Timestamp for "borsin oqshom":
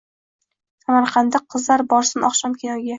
1.95-2.61